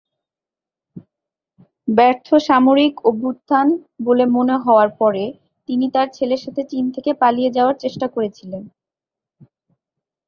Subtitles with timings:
[1.87, 3.67] ব্যর্থ সামরিক অভ্যুত্থান
[4.05, 5.23] বলে মনে হওয়ার পরে
[5.69, 8.63] তিনি তার ছেলের সাথে চীন থেকে পালিয়ে যাওয়ার চেষ্টা করছিলেন।